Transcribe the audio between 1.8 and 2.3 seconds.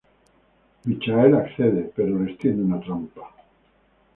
pero